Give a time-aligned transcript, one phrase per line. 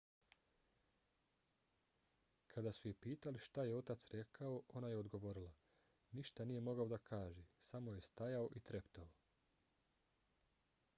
[2.53, 5.53] kada su je pitali šta je otac rekao ona je odgovorila:
[6.21, 9.11] ništa nije mogao da kaže- samo je stajao i treptao.